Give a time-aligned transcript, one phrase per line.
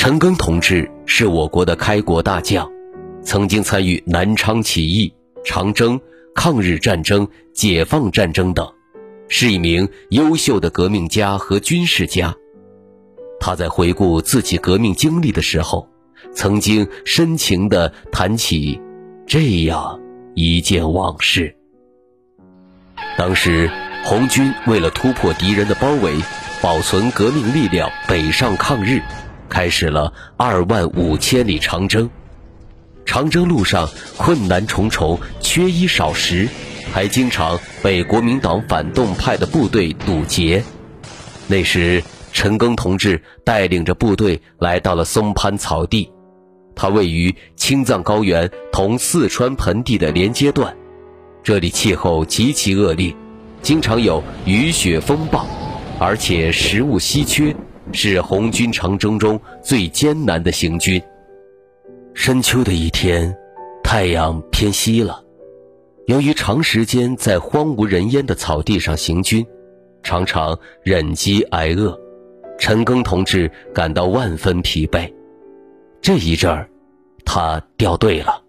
[0.00, 2.72] 陈赓同志是我国的开国大将，
[3.22, 5.12] 曾经参与南昌起义、
[5.44, 6.00] 长征、
[6.34, 8.66] 抗日战争、解放战争等，
[9.28, 12.34] 是一名优秀的革命家和军事家。
[13.38, 15.86] 他在回顾自己革命经历的时候，
[16.32, 18.80] 曾经深情地谈起
[19.26, 20.00] 这样
[20.34, 21.54] 一件往事：
[23.18, 23.70] 当时
[24.02, 26.14] 红军为了突破敌人的包围，
[26.62, 29.02] 保存革命力量，北上抗日。
[29.50, 32.08] 开始了二万五千里长征，
[33.04, 36.48] 长征路上困难重重，缺衣少食，
[36.92, 40.62] 还经常被国民党反动派的部队堵截。
[41.48, 46.10] 那时，陈赓同志带领着部队来到了松潘草地，
[46.76, 50.76] 它位于青藏高原同四川盆地的连接段，
[51.42, 53.12] 这里气候极其恶劣，
[53.62, 55.44] 经常有雨雪风暴，
[55.98, 57.54] 而且食物稀缺。
[57.92, 61.02] 是红军长征中最艰难的行军。
[62.14, 63.36] 深秋的一天，
[63.82, 65.22] 太阳偏西了。
[66.06, 69.46] 由于长时间在荒无人烟的草地上行军，
[70.02, 71.98] 常常忍饥挨饿，
[72.58, 75.12] 陈赓同志感到万分疲惫。
[76.00, 76.68] 这一阵儿，
[77.24, 78.42] 他掉队了，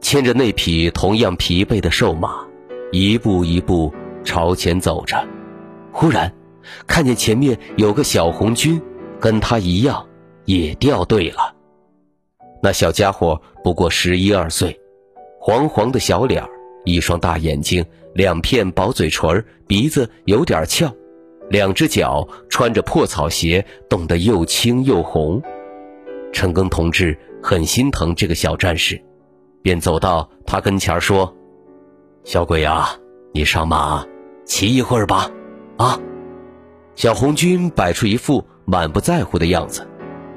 [0.00, 2.44] 牵着那匹同样疲惫的瘦马，
[2.90, 3.92] 一步一步
[4.24, 5.24] 朝前走着。
[5.92, 6.32] 忽然，
[6.86, 8.80] 看见前面有个小红军，
[9.20, 10.06] 跟他一样，
[10.44, 11.54] 也掉队了。
[12.62, 14.80] 那小家伙不过十一二岁，
[15.38, 16.42] 黄黄的小脸，
[16.84, 20.90] 一双大眼睛，两片薄嘴唇，鼻子有点翘，
[21.50, 25.42] 两只脚穿着破草鞋，冻得又青又红。
[26.32, 29.00] 陈赓同志很心疼这个小战士，
[29.62, 31.34] 便走到他跟前说
[32.24, 32.88] ：“小鬼呀，
[33.32, 34.06] 你上马
[34.46, 35.30] 骑一会儿吧，
[35.76, 36.00] 啊。”
[36.96, 39.86] 小红军摆出一副满不在乎的样子，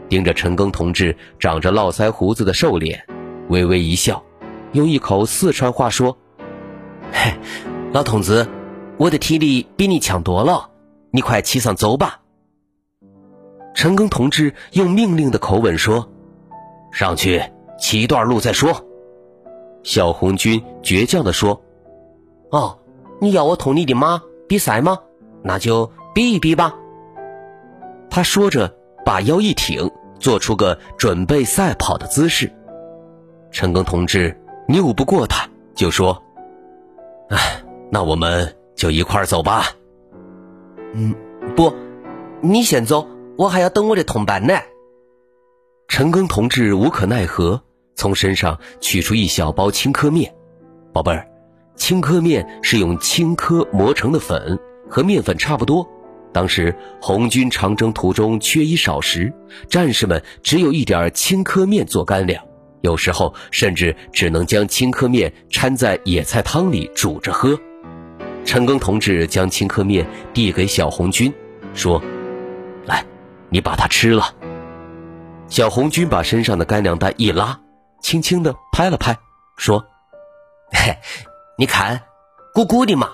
[0.10, 3.06] 盯着陈赓同志长着络腮胡子的瘦脸，
[3.50, 4.24] 微微一笑，
[4.72, 6.18] 用一口四川话说
[7.14, 7.32] ：“嘿，
[7.94, 8.48] 老同志，
[8.98, 10.72] 我的体力比你强多了，
[11.12, 12.22] 你快骑上走吧。”
[13.76, 16.10] 陈赓同志用命令的口吻说
[16.92, 17.44] ：“上去
[17.80, 18.84] 骑一段路再说。”
[19.84, 21.62] 小红军倔强地说
[22.50, 22.80] ：“哦，
[23.22, 24.98] 你要我同你的马比赛吗？
[25.44, 26.74] 那就。”比一比吧。
[28.10, 32.52] 他说着，把腰一挺，做出个准备赛跑的姿势。
[33.52, 34.36] 陈赓同志
[34.68, 36.24] 拗不过他，就说
[37.30, 37.62] ：“哎，
[37.92, 39.66] 那我们就一块儿走吧。
[40.96, 41.14] ”“嗯，
[41.56, 41.72] 不，
[42.42, 43.08] 你先走，
[43.38, 44.56] 我还要等我的同伴呢。”
[45.88, 47.62] 陈赓同志无可奈何，
[47.94, 50.34] 从身上取出一小包青稞面。
[50.92, 51.30] 宝贝儿，
[51.76, 54.58] 青稞面是用青稞磨成的粉，
[54.90, 55.88] 和面粉差不多。
[56.34, 59.34] 当时红军长征途中缺衣少食，
[59.70, 62.44] 战士们只有一点青稞面做干粮，
[62.82, 67.58] 有时候甚至只能将青稞面掺在野菜汤里煮着喝。
[68.46, 71.34] 陈赓同志将青稞面递给小红军，
[71.74, 72.02] 说
[72.86, 73.04] ：“来，
[73.50, 74.34] 你把它吃了。”
[75.50, 77.60] 小红军把身上的干粮袋一拉，
[78.00, 79.18] 轻轻地拍了拍，
[79.58, 79.84] 说
[80.72, 80.96] ：“嘿，
[81.58, 82.00] 你看，
[82.54, 83.10] 鼓鼓的嘛，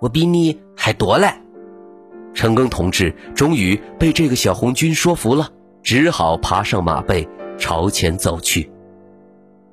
[0.00, 1.32] 我比你还多嘞。”
[2.36, 5.48] 陈赓同志终于被这个小红军说服了，
[5.82, 7.26] 只好爬上马背
[7.58, 8.70] 朝前走去。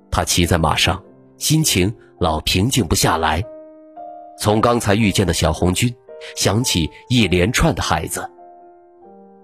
[0.09, 1.03] 他骑在马上，
[1.37, 3.43] 心情老平静不下来。
[4.39, 5.93] 从刚才遇见的小红军，
[6.37, 8.27] 想起一连串的孩子，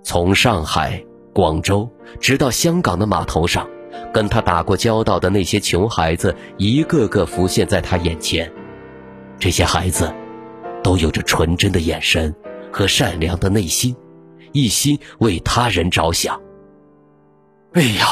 [0.01, 1.03] 从上海、
[1.33, 1.91] 广州
[2.21, 3.67] 直到香港的码头上，
[4.13, 8.49] 跟他打过交道的那些穷孩子，一个个浮现在他眼前。
[9.37, 10.09] 这些孩子，
[10.81, 12.33] 都有着纯真的眼神。
[12.71, 13.95] 和善良的内心，
[14.51, 16.39] 一心为他人着想。
[17.73, 18.05] 哎呀，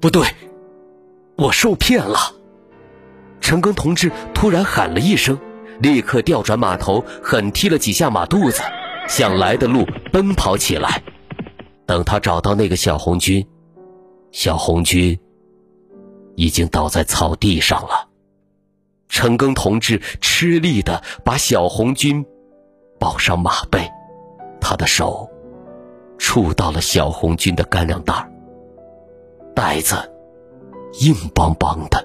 [0.00, 0.26] 不对，
[1.36, 2.18] 我受骗了！
[3.40, 5.38] 陈庚同志突然喊了一声，
[5.80, 8.62] 立刻调转马头，狠踢了几下马肚子，
[9.08, 11.02] 向来的路奔跑起来。
[11.86, 13.46] 等他找到那个小红军，
[14.32, 15.18] 小红军
[16.36, 18.08] 已经倒在草地上了。
[19.08, 22.24] 陈庚同志吃力的把小红军。
[23.04, 23.86] 抱上马背。
[24.62, 25.28] 他的手
[26.16, 28.30] 触到了小红军的干粮袋
[29.54, 29.94] 袋子
[31.00, 32.02] 硬邦邦的，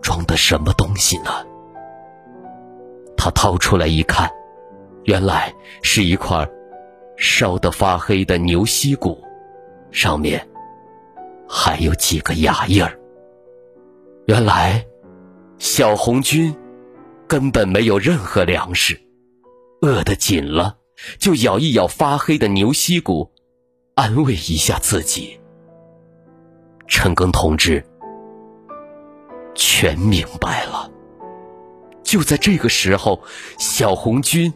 [0.00, 1.44] 装的什么东西呢？
[3.16, 4.30] 他掏出来一看，
[5.06, 6.48] 原来是一块
[7.16, 9.20] 烧得发黑的牛膝骨，
[9.90, 10.46] 上面
[11.48, 12.96] 还有几个牙印儿。
[14.26, 14.86] 原来，
[15.58, 16.54] 小红军
[17.26, 19.00] 根本没有任何粮食，
[19.84, 20.78] 饿得紧了，
[21.18, 23.30] 就咬一咬发黑的牛膝骨，
[23.94, 25.38] 安慰一下自己。
[26.86, 27.84] 陈庚同志
[29.54, 30.90] 全明白了。
[32.02, 33.22] 就在这个时候，
[33.58, 34.54] 小红军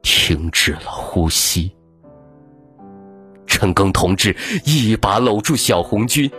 [0.00, 1.76] 停止了呼吸。
[3.46, 4.34] 陈庚同志
[4.64, 6.30] 一把搂住小红军。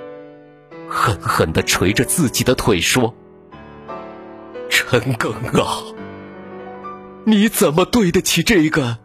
[0.90, 3.14] 狠狠的捶着自己的腿说
[4.68, 5.84] ：“陈庚啊，
[7.30, 8.98] 你怎么对得起这个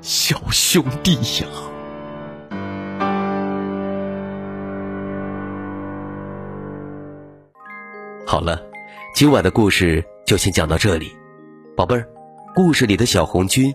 [0.00, 1.46] 小兄弟呀？”
[8.26, 8.60] 好了，
[9.14, 11.12] 今晚的故事就先讲到这里，
[11.76, 12.08] 宝贝儿，
[12.56, 13.72] 故事里的小红军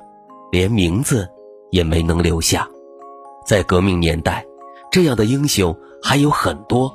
[0.51, 1.25] 连名字
[1.71, 2.67] 也没能留下，
[3.45, 4.45] 在革命年代，
[4.91, 5.73] 这样的英雄。
[6.03, 6.93] 还有很多，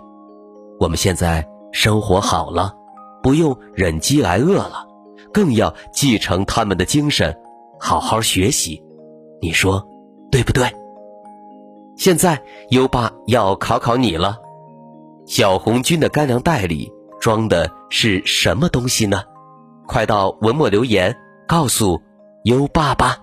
[0.79, 2.75] 我们现在生活好了，
[3.23, 4.87] 不用忍饥挨饿了，
[5.33, 7.37] 更要继承他们的精神，
[7.81, 8.83] 好好学习。
[9.41, 9.87] 你说
[10.31, 10.71] 对不对？
[11.97, 14.39] 现在优爸要考考你了，
[15.27, 16.91] 小红军的干粮袋里
[17.21, 19.23] 装的是什么东西呢？
[19.87, 22.01] 快到文末留言告诉
[22.45, 23.19] 优爸吧。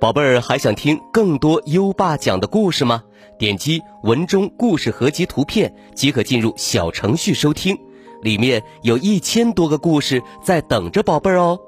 [0.00, 3.04] 宝贝儿，还想听更多优爸讲的故事吗？
[3.38, 7.78] 点击文中故事合集图片即可进入小程序收听，
[8.24, 11.60] 里面有一千多个故事在等着宝贝儿哦。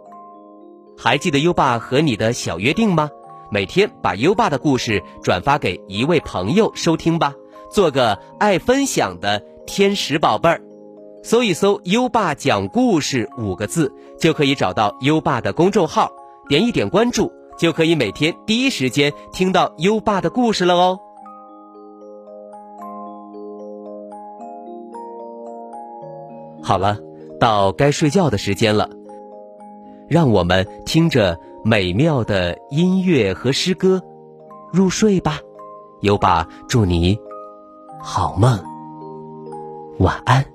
[0.98, 3.10] 还记得优爸和你的小约定吗？
[3.50, 7.34] 每天把优爸的故事转发给一位朋友收听吧，
[7.70, 10.62] 做个爱分享的天使宝贝儿。
[11.22, 16.10] 搜一搜“优爸讲故事”五个字，就可以找到优爸的公众号，
[16.48, 17.30] 点一点关注。
[17.58, 21.00] 就可以每天第一时间听到优爸的故事了哦。
[26.66, 26.98] 好了，
[27.38, 28.90] 到该睡觉的时间了，
[30.08, 34.02] 让我们听着美妙的音乐和诗歌
[34.72, 35.38] 入睡吧。
[36.00, 37.16] 优爸祝你
[38.00, 38.58] 好梦，
[40.00, 40.42] 晚安。《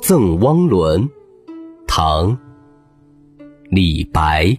[0.00, 1.02] 赠汪伦》
[1.86, 2.32] 唐·
[3.70, 4.58] 李白。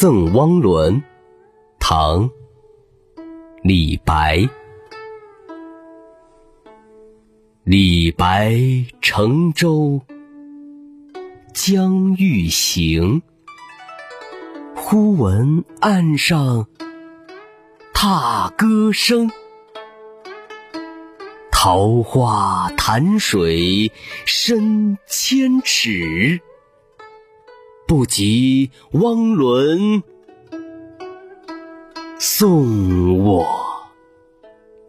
[0.00, 0.94] 赠汪伦》
[1.80, 2.30] 唐·
[3.64, 4.48] 李白。
[7.64, 8.54] 李白
[9.00, 10.00] 乘舟
[11.52, 13.22] 将欲行，
[14.76, 16.68] 忽闻岸上。
[17.92, 19.28] 踏歌声，
[21.50, 23.90] 桃花潭水
[24.24, 26.40] 深千尺。
[27.88, 30.02] 不及汪伦
[32.18, 33.46] 送我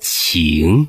[0.01, 0.85] 情。